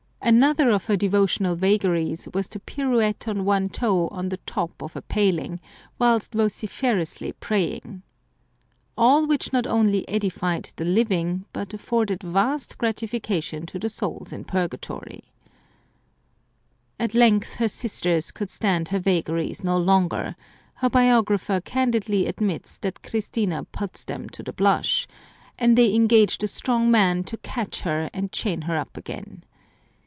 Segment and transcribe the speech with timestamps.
[0.23, 4.95] Another of her devotional vagaries was to pirouette on one toe on the top of
[4.95, 5.59] a paling,
[5.97, 8.03] whilst vociferously praying.
[8.95, 14.43] All which not only edified the living, but afforded vast gratification to the souls in
[14.43, 15.23] Purgatory.
[16.99, 20.35] At length her sisters could stand her vagaries no longer,—
[20.81, 24.53] her biographer candidly admits that 202 L Some Crazy Saints Christina put them to the
[24.53, 25.07] blush,—
[25.59, 29.43] and they engaged a strong man to catch her and chain her up again.